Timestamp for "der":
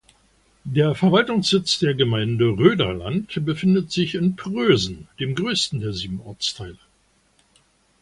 0.63-0.95, 1.77-1.93, 5.79-5.93